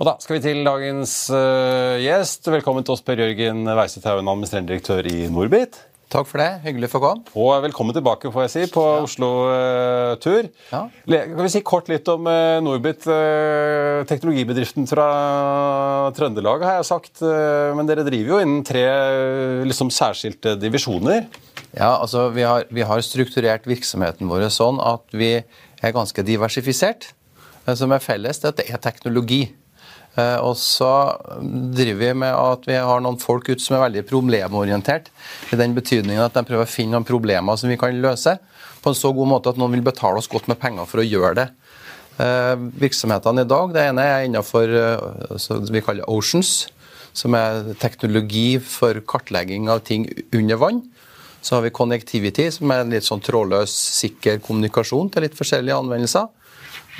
[0.00, 2.46] Og da skal vi til dagens uh, gjest.
[2.48, 5.76] Velkommen til oss, Per Jørgen Weisethauen, administrerende direktør i Norbit.
[6.08, 6.46] Takk for det.
[6.64, 7.34] Hyggelig for å komme.
[7.36, 9.02] Og velkommen tilbake, får jeg si, på ja.
[9.04, 10.48] Oslo-tur.
[10.48, 10.80] Uh, ja.
[11.04, 13.04] Kan vi si kort litt om uh, Norbit,
[14.08, 15.10] teknologibedriften fra
[16.16, 17.20] Trøndelag, har jeg sagt.
[17.20, 18.88] men dere driver jo innen tre
[19.68, 21.28] liksom, særskilte divisjoner.
[21.76, 27.12] Ja, altså vi har, vi har strukturert virksomheten vår sånn at vi er ganske diversifisert.
[27.68, 29.44] Det som er felles, det er at det er teknologi.
[30.18, 30.90] Eh, og så
[31.30, 35.10] driver vi med at vi har noen folk ute som er veldig problemorientert.
[35.54, 38.36] I den betydningen at de prøver å finne noen problemer som vi kan løse
[38.80, 41.06] på en så god måte at noen vil betale oss godt med penger for å
[41.06, 41.48] gjøre det.
[42.20, 44.74] Eh, virksomhetene i dag, det ene er innenfor
[45.36, 46.68] det vi kaller Oceans,
[47.16, 50.82] som er teknologi for kartlegging av ting under vann.
[51.40, 55.78] Så har vi Connectivity, som er en litt sånn trådløs, sikker kommunikasjon til litt forskjellige
[55.80, 56.28] anvendelser.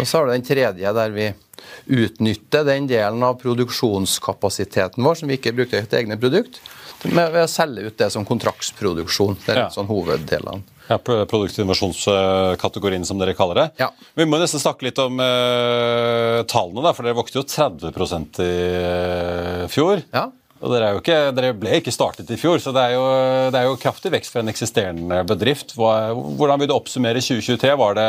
[0.01, 1.27] Og så har du den tredje, der vi
[2.01, 6.55] utnytter den delen av produksjonskapasiteten vår som vi ikke bruker til egne produkt,
[7.05, 9.37] ved å selge ut det som kontraktsproduksjon.
[9.45, 9.69] Det er ja.
[9.73, 10.63] sånn hoveddelene.
[10.91, 13.69] Ja, Produktinnovasjonskategorien, som dere kaller det.
[13.79, 13.89] Ja.
[14.19, 18.51] Vi må nesten snakke litt om uh, tallene, da, for dere vokste jo 30% i
[18.83, 20.03] uh, fjor.
[20.11, 20.25] Ja.
[20.61, 23.05] Og dere, ikke, dere, ble ikke startet i fjor, så det er, jo,
[23.49, 25.73] det er jo kraftig vekst for en eksisterende bedrift.
[25.73, 27.71] Hvordan vil du oppsummere 2023?
[27.81, 28.09] Var det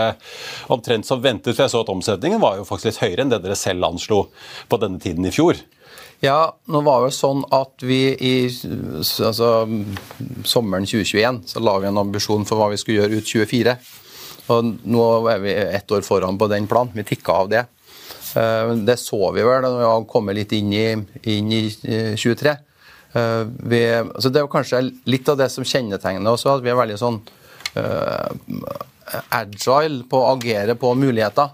[0.75, 1.55] omtrent som ventet?
[1.55, 4.25] For jeg så at omsetningen var jo faktisk litt høyere enn det dere selv anslo
[4.67, 5.63] på denne tiden i fjor.
[6.21, 9.63] Ja, nå var det sånn at vi i altså,
[10.45, 13.77] sommeren 2021 så la vi en ambisjon for hva vi skulle gjøre ut 2024.
[14.51, 16.93] Og nå er vi ett år foran på den planen.
[16.99, 17.63] Vi tikka av det.
[18.37, 20.85] Eh, det så vi vel da vi har kommet litt inn i,
[21.33, 21.61] inn i
[22.19, 22.53] 23.
[23.11, 26.79] Eh, vi, altså det er kanskje litt av det som kjennetegner oss, at vi er
[26.79, 27.19] veldig sånn
[27.75, 28.31] uh,
[29.35, 31.51] agile på å agere på muligheter.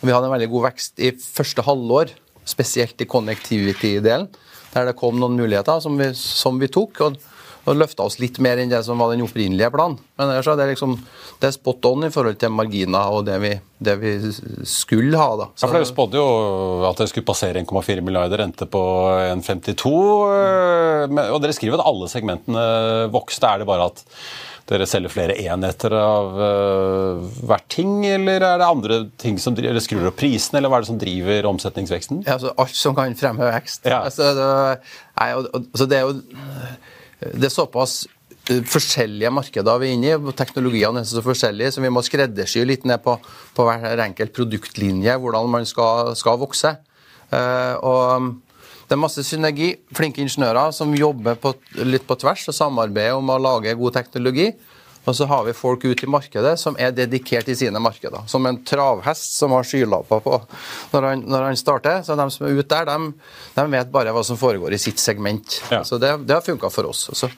[0.00, 2.14] Vi hadde en veldig god vekst i første halvår,
[2.48, 4.28] spesielt i connectivity-delen,
[4.70, 7.00] der det kom noen muligheter som vi, som vi tok.
[7.04, 7.20] og
[7.68, 9.98] og løfta oss litt mer enn det som var den opprinnelige planen.
[10.18, 10.96] Men ellers er, det liksom,
[11.42, 14.14] det er spot on i forhold til marginer og det vi, det vi
[14.68, 15.30] skulle ha.
[15.42, 15.48] da.
[15.54, 16.28] Så, ja, for Dere spådde jo
[16.88, 18.84] at dere skulle passere 1,4 milliarder rente på
[19.40, 19.96] 1,52.
[21.10, 21.24] Mm.
[21.30, 22.68] og dere skriver at alle segmentene
[23.12, 23.50] vokste.
[23.50, 24.04] Er det bare at
[24.70, 29.72] dere selger flere enheter av uh, hvert ting, eller er det andre ting som driver,
[29.72, 32.22] eller skrur opp prisen, eller hva er det som driver omsetningsveksten?
[32.28, 33.88] Ja, altså Alt som kan fremme vekst.
[33.90, 34.04] Ja.
[34.06, 34.46] Altså, det,
[35.18, 36.14] nei, altså, det er jo
[37.20, 38.02] det er såpass
[38.48, 40.34] eh, forskjellige markeder vi er inne i.
[40.36, 43.16] Teknologiene er så forskjellige, så vi må skreddersy litt ned på,
[43.56, 46.76] på hver enkelt produktlinje hvordan man skal, skal vokse.
[47.30, 48.30] Uh, og um,
[48.90, 49.68] det er masse synergi.
[49.94, 51.52] Flinke ingeniører som jobber på,
[51.86, 54.48] litt på tvers og samarbeider om å lage god teknologi.
[55.08, 58.26] Og så har vi folk ute i markedet som er dedikert i sine markeder.
[58.28, 60.36] Som en travhest som har skylapper på
[60.92, 62.02] når han, når han, starter.
[62.04, 65.00] Så de som er ute der, de, de, vet bare hva som foregår i sitt
[65.00, 65.60] segment.
[65.72, 65.82] Ja.
[65.88, 67.08] Så det, det har funka for oss.
[67.12, 67.30] Og så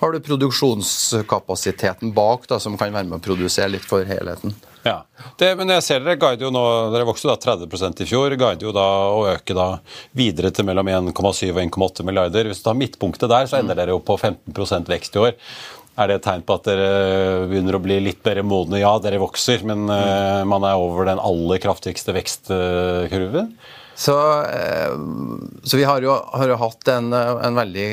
[0.00, 4.54] har du produksjonskapasiteten bak da, som kan være med å produsere litt for helheten.
[4.86, 5.00] Ja,
[5.38, 6.62] det, men jeg ser Dere guider jo nå,
[6.94, 9.80] dere vokste da 30% i fjor, guider jo da å øke da
[10.14, 12.46] videre til mellom 1,7 og 1,8 milliarder.
[12.46, 15.34] Hvis du tar midtpunktet der, så ender dere jo på 15 vekst i år.
[15.96, 18.82] Er det et tegn på at dere begynner å bli litt bedre modne?
[18.82, 23.54] Ja, dere vokser, men uh, man er over den aller kraftigste vekstkurven?
[23.96, 24.92] Så, uh,
[25.64, 27.86] så, vi har jo, har jo hatt en, en, veldig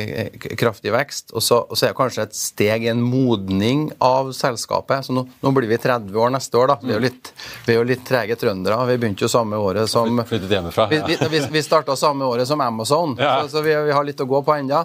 [0.59, 1.31] kraftig vekst.
[1.31, 5.07] Og så, og så, er det kanskje et steg i en modning av selskapet.
[5.07, 6.73] Så nå, nå, blir vi 30 år neste år.
[6.73, 6.79] da.
[6.83, 7.31] Vi er jo litt,
[7.63, 8.81] vi er jo litt trege trøndere.
[8.91, 10.89] Vi begynte jo samme året som Flyttet hjemmefra.
[10.91, 11.07] Ja.
[11.07, 13.37] Vi, vi, vi starta samme året som Amazon, ja.
[13.45, 14.83] så, så vi, vi, har litt å gå på ennå.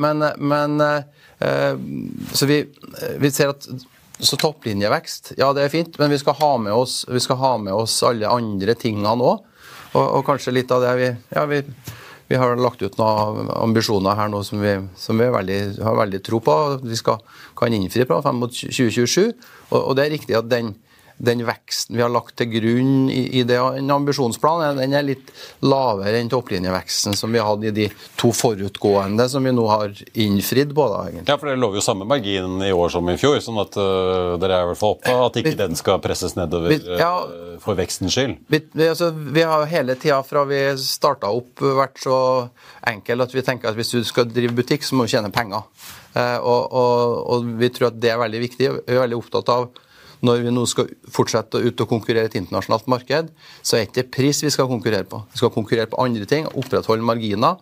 [0.00, 1.02] Men, men Eh,
[2.32, 2.62] så vi,
[3.18, 3.66] vi ser at
[4.22, 7.96] så topplinjevekst, ja det er fint, men vi skal ha med oss, ha med oss
[8.06, 9.42] alle andre tingene òg.
[9.92, 11.58] Og, og, kanskje litt av det vi Ja, vi,
[12.30, 16.20] vi har lagt ut noen ambisjoner her nå som vi, som vi veldig, har veldig
[16.24, 16.54] tro på.
[16.80, 17.18] Vi skal,
[17.58, 19.34] kan innfri på frem mot 2027.
[19.68, 20.72] Og, og, det er riktig at den,
[21.22, 25.30] den veksten vi har lagt til grunn i, i det, den ambisjonsplanen, den er litt
[25.62, 27.86] lavere enn topplinjeveksten som vi hadde i de
[28.18, 30.86] to forutgående, som vi nå har innfridd på.
[30.90, 31.28] da, egentlig.
[31.30, 34.34] Ja, for Dere lover jo samme margin i år som i fjor, sånn at uh,
[34.42, 37.78] dere er i hvert fall opptatt at ikke den skal presses nedover ja, uh, for
[37.78, 38.42] vekstens skyld.
[38.50, 42.18] Vi, vi, altså, vi har hele tida fra vi starta opp vært så
[42.90, 45.62] enkel at vi tenker at hvis du skal drive butikk, så må du tjene penger.
[46.16, 48.74] Uh, og, og, og, vi tror at det er veldig viktig.
[48.82, 49.70] Vi er veldig opptatt av
[50.22, 53.30] når vi nå skal fortsette ut og konkurrere et internasjonalt marked,
[53.62, 55.22] så er det ikke pris vi skal konkurrere på.
[55.32, 57.58] Vi skal konkurrere på andre ting, opprettholde marginer.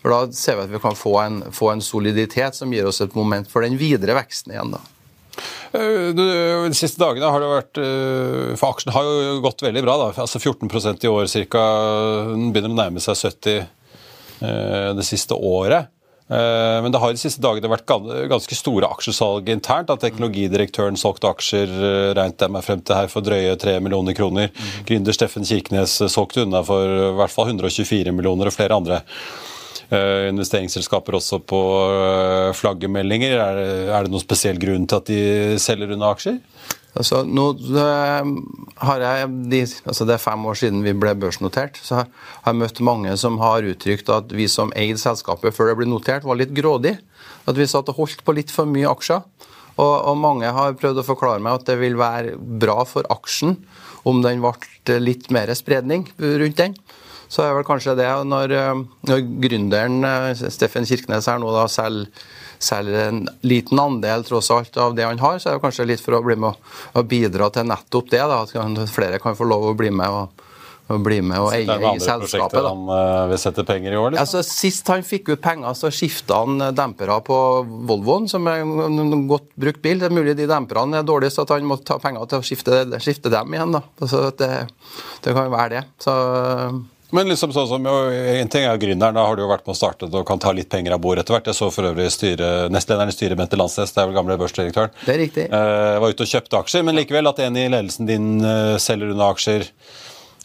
[0.00, 3.02] For Da ser vi at vi kan få en, få en soliditet som gir oss
[3.04, 4.74] et moment for den videre veksten igjen.
[4.74, 4.80] da.
[5.72, 9.96] Eh, de siste dagene har det vært eh, For aksjen har jo gått veldig bra.
[10.00, 11.64] da, altså 14% i år ca.
[12.32, 15.92] Den begynner å nærme seg 70 eh, det siste året.
[16.30, 17.88] Eh, men det har de siste dagene vært
[18.30, 19.90] ganske store aksjesalg internt.
[19.90, 24.16] At teknologidirektøren solgte aksjer eh, regnet jeg meg frem til her for drøye 3 millioner
[24.16, 24.50] kroner.
[24.54, 24.72] Mm.
[24.88, 29.02] Gründer Steffen Kirkenes eh, solgte unna for i hvert fall 124 millioner, og flere andre
[29.90, 31.58] investeringsselskaper også på
[32.54, 33.32] flaggermeldinger.
[33.42, 33.56] Er
[33.90, 36.36] er det noen spesiell grunn til at de selger unna aksjer?
[36.98, 37.44] Altså, nå
[38.82, 41.78] har jeg, de, altså Det er fem år siden vi ble børsnotert.
[41.82, 42.08] så har
[42.48, 46.26] jeg møtt mange som har uttrykt at vi som eide selskapet før det ble notert,
[46.26, 46.96] var litt grådig.
[47.46, 49.22] At vi satt og holdt på litt for mye aksjer.
[49.80, 53.54] Og, og, mange har prøvd å forklare meg at det vil være bra for aksjen
[54.08, 56.74] om den ble litt mer spredning rundt den.
[57.30, 58.56] Så er vel kanskje det når,
[59.06, 60.02] når gründeren
[60.50, 62.10] Steffen Kirkenes her nå da selger
[62.60, 66.04] selger en liten andel tross alt av det han har, så er det kanskje litt
[66.04, 66.54] for å bli med
[66.92, 68.20] og bidra til nettopp det.
[68.20, 70.44] Da, at flere kan få lov å bli med og,
[70.90, 72.58] og bli med og eie i selskapet.
[72.60, 72.74] Da.
[72.74, 74.12] Han uh, vil sette penger i år?
[74.12, 74.22] Liksom.
[74.26, 77.40] Altså, sist han fikk ut penger, så skifta han dempere på
[77.88, 80.02] Volvoen, som er en godt brukt bil.
[80.02, 82.84] Det er mulig de demperne er dårlige, så han må ta penger til å skifte,
[83.00, 83.76] skifte dem igjen.
[83.78, 83.84] Da.
[84.02, 84.54] Altså, det,
[85.24, 85.84] det kan være det.
[86.04, 86.16] Så
[87.16, 89.78] men liksom sånn som, En ting er gründeren, da har du jo vært med å
[89.78, 91.50] starte og kan ta litt penger av bordet etter hvert.
[91.50, 94.94] Jeg så for øvrig styre, nestlederen i styret, Bente Landsnes, det er vel gamle børsdirektøren,
[95.06, 95.48] Det er riktig.
[95.52, 99.14] Uh, var ute og kjøpte aksjer, men likevel at en i ledelsen din uh, selger
[99.14, 99.68] unna aksjer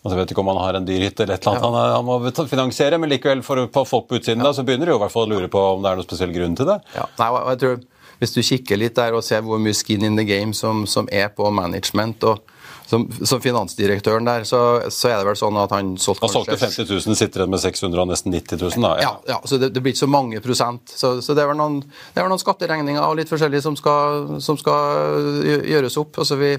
[0.06, 1.96] altså Jeg vet ikke om han har en dyr hytte eller et eller annet ja.
[1.96, 4.52] han, må finansiere, men likevel for, på folk på utsiden ja.
[4.52, 6.06] da, så begynner de jo i hvert fall å lure på om det er noen
[6.06, 6.78] spesiell grunn til det.
[6.94, 7.80] Ja, Nei, jeg tror
[8.22, 11.10] Hvis du kikker litt der og ser hvor mye skin in the game som, som
[11.12, 12.54] er på management og
[12.86, 14.60] som, som, finansdirektøren der, så,
[14.94, 17.64] så, er det vel sånn at han solgte Han solgte 50 000, sitter igjen med
[17.64, 18.92] 600 og nesten 90 000, da?
[19.02, 20.94] Ja, ja, ja så det, det, blir ikke så mange prosent.
[20.94, 24.36] Så, så det, er noen, det er vel noen skatteregninger og litt forskjellig som skal,
[24.44, 25.32] som skal
[25.66, 26.22] gjøres opp.
[26.22, 26.54] Altså, vi,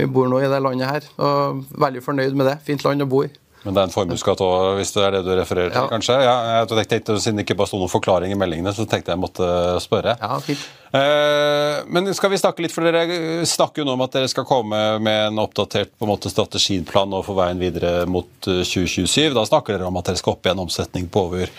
[0.00, 2.58] vi, bor nå i det landet her, og er veldig fornøyd med det.
[2.66, 3.30] Fint land å bo i.
[3.64, 5.88] Men det er en formuesskatt òg, hvis det er det du refererer til, ja.
[5.92, 6.16] kanskje?
[6.24, 9.20] Ja, jeg tenkte, Siden det ikke bare sto noen forklaring i meldingene, så tenkte jeg
[9.20, 9.48] måtte
[9.84, 10.16] spørre.
[10.16, 10.64] Ja, fint.
[10.90, 14.46] Eh, men skal vi snakke litt, for dere snakker jo nå om at dere skal
[14.48, 19.28] komme med en oppdatert på en måte, strategiplan for veien videre mot 2027.
[19.28, 21.52] Eh, da snakker dere om at dere skal opp i en omsetning på over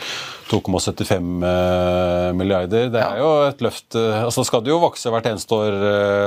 [0.51, 2.89] 2,75 eh, milliarder.
[2.91, 3.95] Det er jo et løft.
[3.95, 5.77] altså Skal det jo vokse hvert eneste år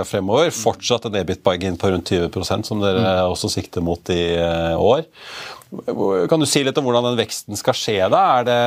[0.09, 0.49] fremover.
[0.55, 3.35] Fortsatt en ebit-bargain på rundt 20% som dere mm.
[3.35, 4.23] også sikter mot i
[4.79, 5.05] år.
[6.31, 7.97] Kan du si litt om hvordan den veksten skal skje?
[8.13, 8.25] da?
[8.47, 8.59] Det,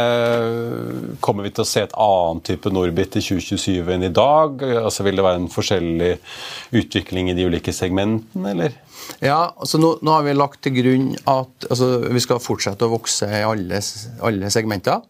[1.24, 4.64] kommer vi til å se et annet type Norbit i 2027 enn i dag?
[4.84, 6.12] Altså Vil det være en forskjellig
[6.78, 8.78] utvikling i de ulike segmentene, eller?
[9.24, 12.94] Ja, altså nå, nå har vi lagt til grunn at altså, vi skal fortsette å
[12.94, 13.82] vokse i alle,
[14.26, 15.06] alle segmenter.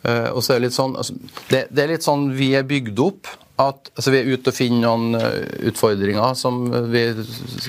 [0.00, 1.16] Uh, og så er det, litt sånn, altså,
[1.50, 3.28] det, det, er litt sånn vi er bygd opp.
[3.60, 6.62] At altså, Vi er ute og finner noen uh, utfordringer som
[6.92, 7.04] vi,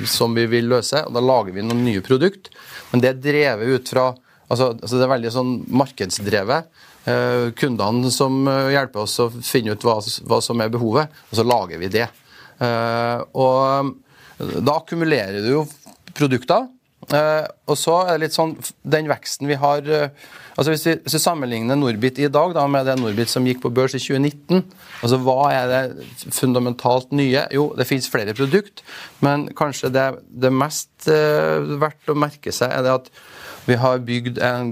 [0.08, 1.04] som vi, vil løse.
[1.06, 2.52] og Da lager vi noen nye produkt.
[2.92, 4.12] Men det er drevet ut fra
[4.48, 6.72] altså, altså Det er veldig sånn markedsdrevet.
[7.01, 9.96] Eh, kundene som hjelper oss å finne ut hva,
[10.30, 12.06] hva, som er behovet, og så lager vi det.
[13.34, 13.96] og
[14.38, 15.63] Da akkumulerer du jo
[16.13, 16.68] produkter.
[17.65, 19.82] og så er det litt sånn Den veksten vi har
[20.62, 23.63] Altså hvis vi, hvis vi, sammenligner Norbit i dag da, med det Norbit som gikk
[23.63, 24.62] på børs i 2019,
[25.01, 27.48] altså hva er det fundamentalt nye?
[27.50, 28.84] Jo, det finnes flere produkt,
[29.25, 33.10] men kanskje det, det mest eh, verdt å merke seg er det at
[33.65, 34.70] vi har bygd en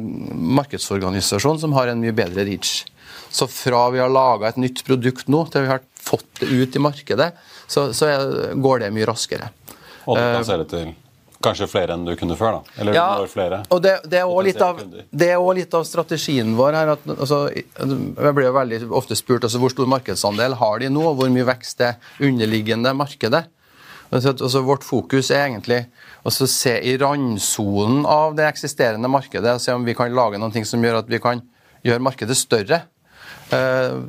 [0.60, 2.84] markedsorganisasjon som har en mye bedre reach.
[3.34, 6.78] Så fra vi har laga et nytt produkt nå, til vi har fått det ut
[6.78, 7.34] i markedet,
[7.66, 8.32] så, så er,
[8.62, 9.50] går det mye raskere.
[10.06, 10.90] Og du kan selge til
[11.44, 12.58] Kanskje flere enn du kunne før?
[12.58, 12.80] da?
[12.82, 16.76] Eller ja, flere, og det, det er òg litt, litt, av strategien vår.
[16.76, 20.90] her, at, altså, Jeg blir jo veldig ofte spurt altså, hvor stor markedsandel har de
[20.92, 21.94] nå, og hvor mye vekst det
[22.28, 23.46] underliggende markedet.
[24.10, 25.84] Altså, altså, vårt fokus er egentlig
[26.28, 30.66] å se i randsonen av det eksisterende markedet og se om vi kan lage noe
[30.66, 31.44] som gjør at vi kan
[31.86, 32.82] gjøre markedet større.
[33.50, 34.04] Uh,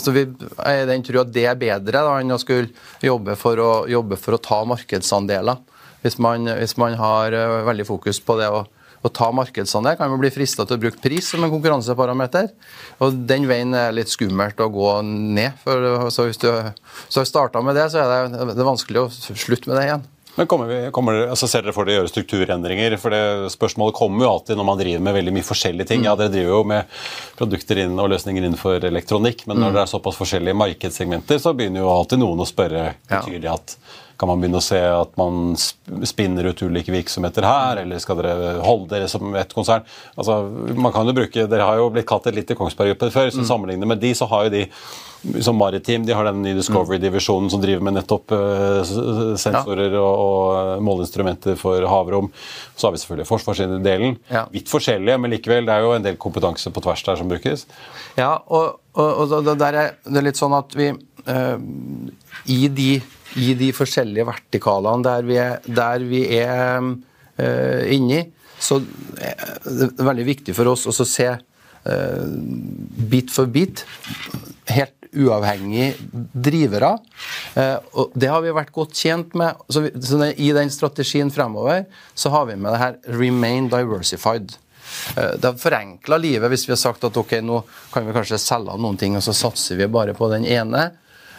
[0.00, 0.22] så vi
[0.64, 2.70] er den tror at det er bedre da, enn å skulle
[3.04, 5.64] jobbe for å, jobbe for å ta markedsandeler.
[6.04, 8.64] Hvis man, hvis man har uh, veldig fokus på det å,
[9.02, 12.52] å ta markedsandel, kan man bli frista til å bruke pris som en konkurranseparameter.
[13.04, 15.58] Og den veien er litt skummelt å gå ned.
[15.64, 16.50] For, så hvis du
[17.08, 20.06] så starta med det, så er det, det er vanskelig å slutte med det igjen.
[20.38, 22.94] Men kommer vi, kommer altså Ser dere for dere å gjøre strukturendringer?
[23.02, 26.04] For det Spørsmålet kommer jo alltid når man driver med veldig mye forskjellige ting.
[26.06, 27.00] Ja, Dere driver jo med
[27.40, 29.74] produkter inn og løsninger innenfor elektronikk, men når mm.
[29.74, 33.74] det er såpass forskjellige markedssegmenter, så begynner jo alltid noen å spørre betyr det at
[34.18, 35.52] kan man begynne å se at man
[36.06, 39.84] spinner ut ulike virksomheter her, eller skal dere holde dere som et konsern?
[40.18, 40.40] Altså,
[40.74, 43.44] man kan jo bruke, Dere har jo blitt kalt et lite Kongsberg Gruppe før, så
[43.44, 43.46] mm.
[43.46, 44.64] sammenlignet med de, så har jo de
[45.42, 48.82] som Maritim de har den nye Discovery-divisjonen som driver med nettopp uh,
[49.38, 50.02] sensorer ja.
[50.02, 52.30] og, og, måleinstrumenter for havrom.
[52.76, 54.18] Så har vi selvfølgelig forsvarsdelen.
[54.30, 54.46] Ja.
[54.54, 57.66] Vidt forskjellige, men likevel, det er jo en del kompetanse på tvers der som brukes.
[58.18, 60.92] Ja, og, og, og der er det litt sånn at vi
[61.28, 62.90] i de
[63.36, 68.22] i de forskjellige vertikalene der vi er, der vi er uh, inni,
[68.58, 72.24] så det veldig viktig for oss å se uh,
[73.10, 73.84] bit for bit,
[74.72, 75.94] helt uavhengige
[76.36, 76.90] drivere.
[77.96, 79.56] Og Det har vi vært godt tjent med.
[79.72, 84.58] Så, vi, så I den strategien fremover så har vi med det her 'remain diversified'.
[85.16, 88.76] Det har forenkla livet hvis vi har sagt at ok, nå kan vi kanskje selge
[88.76, 90.90] noen ting, og så satser vi bare på den ene.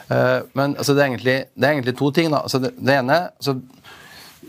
[0.09, 2.33] Eh, men altså, det, er egentlig, det, er egentlig, to ting.
[2.33, 3.59] Altså, det, det, ene altså,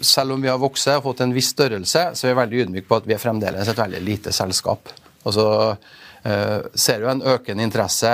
[0.00, 2.88] Selv om vi har vokst og fått en viss størrelse, så er vi veldig ydmyke
[2.88, 4.88] på at vi er fremdeles et veldig lite selskap.
[5.28, 8.12] Og så uh, ser vi en økende interesse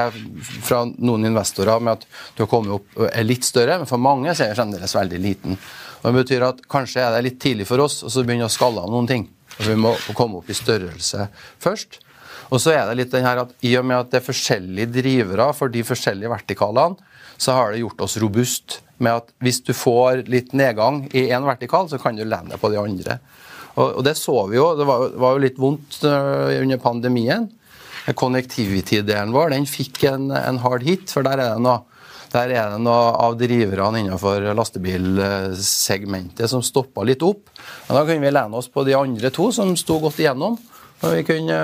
[0.66, 4.34] fra noen investorer med at du har kommet opp er litt større, men for mange
[4.34, 5.60] så er vi fremdeles veldig liten.
[6.00, 8.82] Og Det betyr at kanskje er det litt tidlig for oss å begynne å skalle
[8.82, 9.28] av noen ting.
[9.52, 11.28] Altså, vi må komme opp i størrelse
[11.62, 12.00] først.
[12.50, 14.92] Og så er det litt den her at I og med at det er forskjellige
[15.00, 19.74] drivere for de forskjellige vertikalene, så har det gjort oss robust med at hvis du
[19.76, 23.18] får litt nedgang i én vertikal, så kan du lene deg på de andre.
[23.76, 24.70] Og, og det så vi jo.
[24.78, 27.50] Det var, var jo litt vondt uh, under pandemien.
[28.06, 31.82] Connectivity-delen vår den fikk en, en, hard hit, for der er det noe
[32.32, 37.46] der er det noe av driverne innenfor lastebilsegmentet som stoppa litt opp.
[37.86, 40.58] Men da kunne vi lene oss på de andre to som sto godt igjennom.
[41.06, 41.58] og vi kunne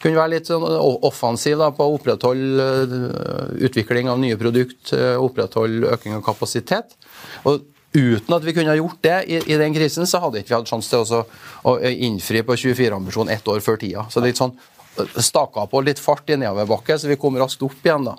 [0.00, 0.64] kunne være litt sånn
[1.06, 6.96] offensiv da, på å opprettholde eh, utvikling av nye produkt, eh, opprettholde øking av kapasitet.
[7.44, 10.44] Og Uten at vi kunne ha gjort det i, i den krisen, så hadde vi
[10.44, 11.24] ikke hatt sjanse til også,
[11.66, 14.04] å innfri på 24-ambisjonen ett år før tida.
[14.06, 17.38] Så det er litt sånn eh, staka på litt fart i nedoverbakke, så vi kom
[17.40, 18.14] raskt opp igjen da.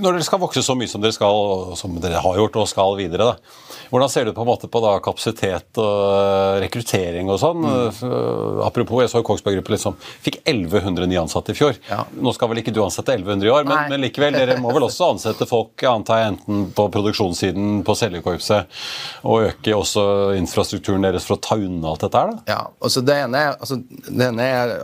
[0.00, 2.96] Når dere skal vokse så mye som dere skal, som dere har gjort og skal
[2.98, 3.56] videre, da,
[3.90, 7.66] hvordan ser du på en måte på da, kapasitet og rekruttering og sånn?
[7.66, 8.62] Mm.
[8.66, 11.76] Apropos, jeg så Kongsberg Gruppe liksom, fikk 1100 nye ansatte i fjor.
[11.90, 12.02] Ja.
[12.14, 14.88] Nå skal vel ikke du ansette 1100 i år, men, men, likevel, dere må vel
[14.88, 18.80] også ansette folk antar jeg, enten på produksjonssiden, på selgerkorpset,
[19.26, 20.06] og øke også
[20.38, 22.34] infrastrukturen deres for å ta unna alt dette her?
[22.34, 22.56] da?
[22.56, 24.74] Ja, altså Det ene altså, det ene er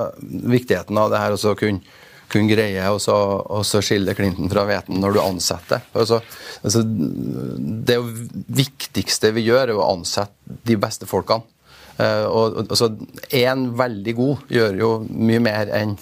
[0.53, 2.01] viktigheten av det her å kunne
[2.33, 5.85] kunne greie å skille klinten fra hveten når du ansetter.
[5.93, 6.23] Altså,
[6.63, 7.99] altså, det
[8.63, 11.47] viktigste vi gjør, er å ansette de beste folkene.
[11.93, 12.89] Uh, altså,
[13.77, 15.93] veldig god gjør jo mye mer enn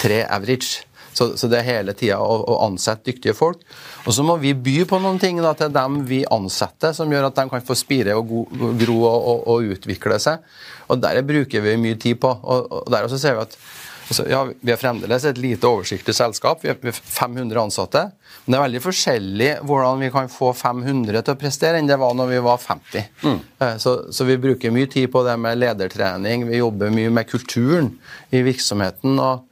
[0.00, 0.86] tre average.
[1.12, 3.60] Så, så det er hele tida å, å, ansette dyktige folk.
[4.06, 7.28] Og så må vi by på noen ting da, til dem vi ansetter, som gjør
[7.28, 8.32] at de kan få spire og
[8.80, 10.40] gro og, og, og utvikle seg.
[10.88, 12.32] Og Der bruker vi mye tid på.
[12.32, 13.58] Og, og der også ser vi at
[14.12, 16.60] Altså, ja, Vi er fremdeles et lite oversiktlig selskap.
[16.60, 18.02] Vi har 500 ansatte.
[18.44, 21.96] Men det er veldig forskjellig hvordan vi kan få 500 til å prestere enn det
[22.00, 23.06] var når vi var 50.
[23.22, 23.38] Mm.
[23.64, 26.44] Eh, så, så, vi bruker mye tid på det med ledertrening.
[26.50, 27.94] Vi jobber mye med kulturen
[28.34, 29.16] i virksomheten.
[29.16, 29.48] og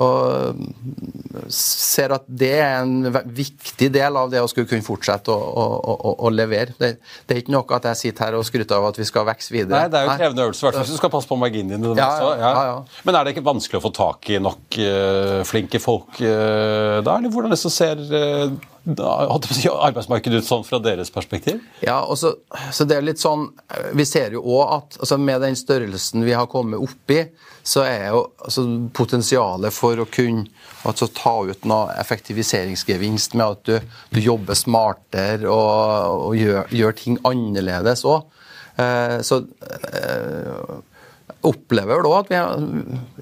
[0.00, 0.56] og
[1.52, 5.64] ser at det er en viktig del av det å skulle kunne fortsette å, å,
[5.92, 6.72] å, å levere.
[6.78, 6.90] Det,
[7.26, 9.52] det, er ikke noe at jeg sitter her og skryter av at vi skal vokse
[9.52, 9.74] videre.
[9.76, 11.38] Nei, Det er jo en krevende øvelse, i hvert fall hvis du skal passe på
[11.40, 11.94] marginene.
[12.00, 13.04] Ja, ja, ja.
[13.04, 17.18] Men er det ikke vanskelig å få tak i nok uh, flinke folk uh, da?
[17.18, 18.56] Eller hvordan det så ser uh,
[18.88, 21.60] arbeidsmarkedet ut sånn fra deres perspektiv?
[21.84, 22.32] Ja, så,
[22.72, 23.50] så, det er litt sånn
[23.96, 27.20] Vi ser jo òg at altså med den størrelsen vi har kommet opp i,
[27.62, 28.64] så er jo altså,
[28.96, 30.46] potensialet for å kunne
[30.88, 36.96] altså, ta ut noe effektiviseringsgevinst med at du, du jobber smartere og, og gjør, gjør,
[37.00, 38.24] ting annerledes òg.
[38.80, 40.78] Eh, så eh,
[41.46, 42.64] opplever da at vi er,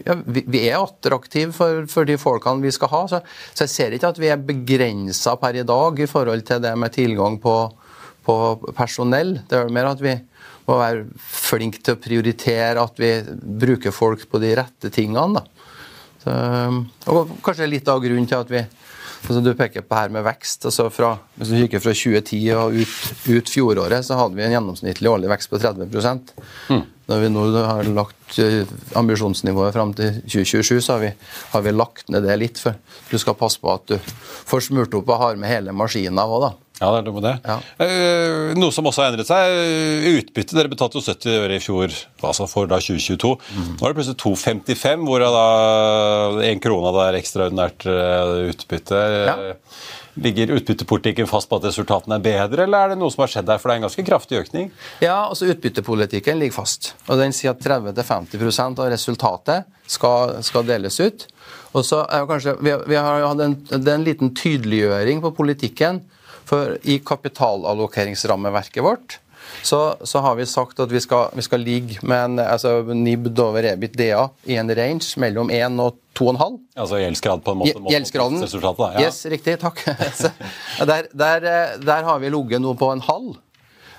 [0.07, 3.03] ja, vi er attraktive for, for, de folkene vi skal ha.
[3.11, 3.21] Så,
[3.53, 6.75] så, jeg ser ikke at vi er begrensa per i dag i forhold til det
[6.79, 7.55] med tilgang på,
[8.27, 8.39] på
[8.77, 9.39] personell.
[9.49, 10.17] Det er mer at vi
[10.69, 13.13] må være flinke til å prioritere at vi
[13.65, 15.45] bruker folk på de rette tingene.
[16.19, 16.35] Så,
[17.13, 18.67] og kanskje litt av grunnen til at vi
[19.19, 20.67] altså du peker på her med vekst.
[20.69, 22.95] altså fra, Hvis du kikker fra 2010 og ut,
[23.29, 26.83] ut fjoråret, så hadde vi en gjennomsnittlig årlig vekst på 30 mm.
[27.09, 28.69] Når vi nå har lagt eh,
[29.01, 31.13] ambisjonsnivået fram til 2027, så har vi,
[31.55, 32.61] har vi, lagt ned det litt.
[32.61, 32.77] For
[33.09, 33.97] du skal passe på at du
[34.49, 36.55] får smurt opp og har med hele maskinen òg, da.
[36.79, 37.33] Ja, det er noe med det.
[37.49, 37.57] Ja.
[37.83, 39.57] Eh, noe som også har endret seg,
[40.21, 40.55] utbytte.
[40.55, 41.95] Dere betalte jo 70 øre i fjor
[42.29, 43.33] altså for da 2022.
[43.57, 43.73] Mm.
[43.73, 45.47] Nå er det plutselig 2,55, hvorav da
[46.47, 49.01] én krone av det er ekstraordinært eh, utbytte.
[49.33, 49.39] Ja.
[50.23, 53.47] Ligger utbyttepolitikken fast på at resultatene er bedre, eller er det noe som har skjedd
[53.49, 53.61] der?
[53.61, 54.71] For det er en ganske kraftig økning?
[55.05, 56.93] Ja, altså utbyttepolitikken ligger fast.
[57.07, 61.29] Og Den sier at 30-50 av resultatet skal, skal, deles ut.
[61.77, 66.03] Og så er jo kanskje, Vi, vi har hatt en, en liten tydeliggjøring på politikken
[66.49, 69.19] for i kapitalallokeringsrammeverket vårt
[69.63, 73.43] så, så, har vi sagt at vi skal, vi skal ligge med en altså, NIBD
[73.43, 76.57] over EBIT DA i en range mellom 1 og 2,5.
[76.77, 77.83] Altså gjeldsgrad på en måte?
[77.93, 78.47] Gjeldsgraden.
[78.95, 79.05] Ja.
[79.07, 79.59] Yes, riktig.
[79.63, 79.85] Takk.
[80.91, 81.51] der, der,
[81.83, 83.37] der, har vi ligget nå på en halv.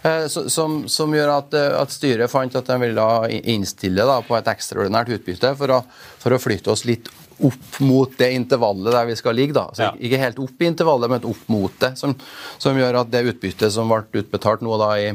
[0.01, 3.07] Eh, som, som, gjør at, at, styret fant at de ville
[3.51, 5.81] innstille da, på et ekstraordinært utbytte for å,
[6.21, 9.55] for å flytte oss litt opp mot det intervallet der vi skal ligge.
[9.55, 9.67] da.
[9.71, 9.95] Altså, ja.
[9.99, 11.93] Ikke helt opp i intervallet, men opp mot det.
[11.99, 12.15] Som,
[12.57, 15.09] som gjør at det utbyttet som ble utbetalt nå da i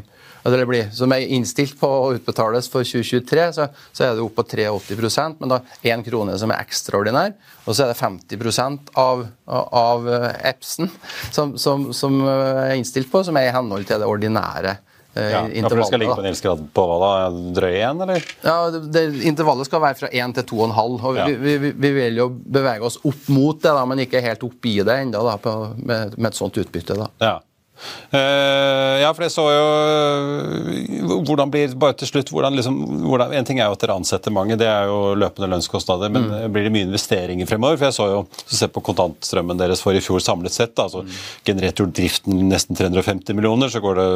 [0.44, 4.36] eller blir, som er innstilt på å utbetales for 2023, så, så er det opp
[4.36, 7.36] på 83% men da én krone som er ekstraordinær.
[7.64, 10.08] Og så er det 50 av, av
[10.52, 10.90] EPS-en
[11.32, 14.76] som, som, som, er innstilt på, som er i henhold til det ordinære
[15.14, 17.10] Eh, ja, for det skal ligge på en gjeldsgrad på hva da?
[17.54, 18.24] Drøy én, eller?
[18.42, 20.96] Ja, det, Intervallet skal være fra 1 til 2,5.
[21.06, 21.26] og ja.
[21.28, 24.66] vi, vi, vi, vil jo bevege oss opp mot det, da, men ikke helt opp
[24.66, 26.98] i det ennå med, med, et sånt utbytte.
[26.98, 27.10] da.
[27.22, 27.36] Ja.
[28.14, 32.76] Uh, ja, for jeg så jo uh, hvordan blir bare til slutt hvordan, liksom,
[33.08, 36.12] hvordan, En ting er jo at dere ansetter mange, det er jo løpende lønnskostnader.
[36.14, 36.52] Men mm.
[36.54, 37.78] blir det mye investeringer fremover?
[37.80, 40.74] For jeg så jo, så se på kontantstrømmen deres for i fjor samlet sett.
[40.78, 41.14] da, så mm.
[41.48, 44.08] Genererte jo driften nesten 350 millioner, så går det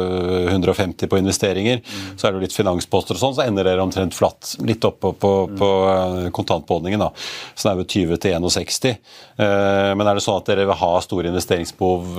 [0.53, 1.83] 150 på investeringer.
[1.83, 2.15] Mm.
[2.15, 4.55] Så er det jo litt finansposter og sånn, så ender dere omtrent flatt.
[4.65, 5.59] Litt oppå på, på, mm.
[5.59, 7.11] på uh, kontantbeholdningen, da.
[7.59, 8.97] Jo 20 til 61.
[9.39, 12.17] men er det sånn at dere vil ha store investeringsbehov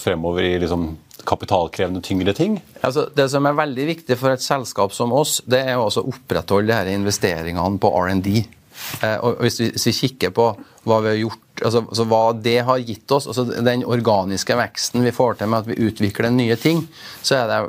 [0.00, 0.83] fremover i liksom
[1.24, 2.58] kapitalkrevende, tyngre ting?
[2.84, 6.72] Altså, det som er veldig viktig for et selskap som oss, det er å opprettholde
[6.72, 8.44] de her investeringene på R&D.
[9.06, 10.48] Eh, hvis hvis vi, kikker på
[10.84, 15.04] hva vi har gjort, altså, altså hva det har gitt oss, altså den organiske veksten
[15.04, 16.84] vi får til med at vi utvikler nye ting,
[17.22, 17.60] så er det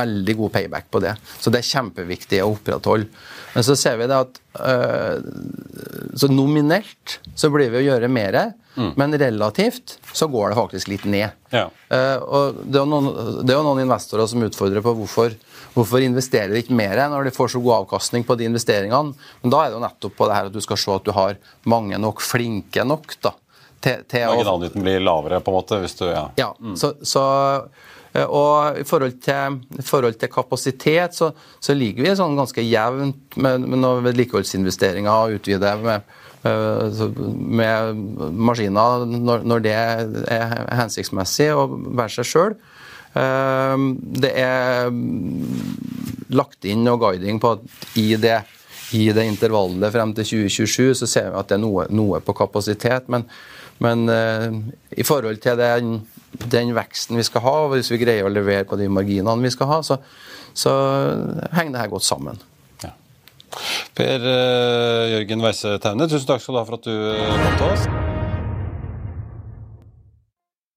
[0.00, 1.16] veldig god payback på det.
[1.38, 3.10] Så det er kjempeviktig å opprettholde.
[3.52, 5.20] Men så ser vi det at øh,
[6.16, 8.38] så nominelt så blir vi å gjøre mer,
[8.76, 8.92] mm.
[9.00, 11.32] men relativt så går det faktisk litt ned.
[11.52, 11.66] Ja.
[11.92, 13.08] Uh, og det er, noen,
[13.42, 15.34] det er, jo noen, investorer som utfordrer på hvorfor,
[15.74, 19.16] hvorfor investerer de ikke mer når de får så god avkastning på de investeringene.
[19.42, 21.12] Men da er det jo nettopp på det her at du skal se at du
[21.16, 22.51] har mange nok flinke
[22.88, 23.16] nok.
[23.24, 23.34] da.
[23.82, 25.80] Til, til Marginalnytten blir lavere, på en måte?
[25.82, 26.76] hvis du, Ja, ja mm.
[26.78, 27.24] så, så
[28.12, 32.64] Eh, og I forhold til, i forhold til kapasitet så, så, ligger vi sånn ganske
[32.64, 36.16] jevnt med, med vedlikeholdsinvesteringer og utvider med,
[36.48, 37.06] eh,
[37.62, 38.02] med
[38.50, 42.56] maskiner når, når, det er hensiktsmessig å være seg sjøl.
[43.16, 43.86] Eh,
[44.24, 44.92] det er
[46.32, 48.42] lagt inn noe guiding på at i det,
[48.98, 52.34] i det intervallet frem til 2027 så ser vi at det er noe, noe på
[52.36, 53.08] kapasitet.
[53.12, 53.26] Men,
[53.82, 54.06] men
[54.94, 56.00] i forhold til den
[56.32, 59.52] den veksten vi skal ha, og hvis vi greier å levere på de marginene vi
[59.52, 59.98] skal ha, så,
[60.54, 60.72] så
[61.52, 62.40] henger det her godt sammen.
[62.84, 62.94] Ja.
[63.98, 67.68] Per uh, Jørgen Weise Taune, tusen takk skal du ha for at du kom til
[67.74, 68.01] oss.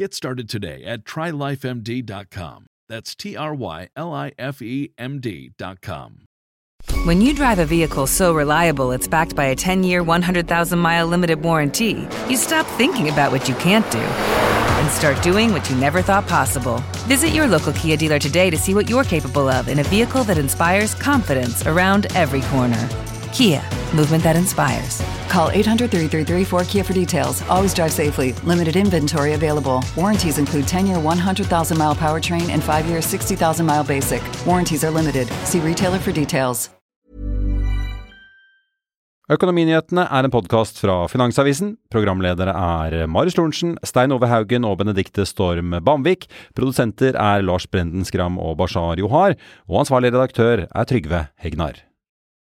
[0.00, 2.64] Get started today at trylifemd.com.
[2.88, 6.24] That's T R Y L I F E M D.com.
[7.04, 11.06] When you drive a vehicle so reliable it's backed by a 10 year, 100,000 mile
[11.06, 15.76] limited warranty, you stop thinking about what you can't do and start doing what you
[15.76, 16.78] never thought possible.
[17.06, 20.24] Visit your local Kia dealer today to see what you're capable of in a vehicle
[20.24, 22.88] that inspires confidence around every corner.
[23.32, 23.62] Kia,
[23.94, 25.02] movement that inspires.
[25.28, 27.42] Call 800 333 4KIA for details.
[27.48, 28.32] Always drive safely.
[28.44, 29.82] Limited inventory available.
[29.96, 34.22] Warranties include 10 year 100,000 mile powertrain and 5 year 60,000 mile basic.
[34.46, 35.28] Warranties are limited.
[35.44, 36.70] See retailer for details.
[39.30, 41.76] Økonominyhetene er en podkast fra Finansavisen.
[41.94, 46.26] Programledere er Marius Lorentzen, Stein Ove Haugen og Benedikte Storm Bamvik.
[46.58, 49.38] Produsenter er Lars Brenden Skram og Bashar Johar.
[49.70, 51.78] Og ansvarlig redaktør er Trygve Hegnar.